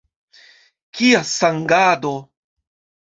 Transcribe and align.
Kia 0.95 1.21
sangado! 1.31 2.15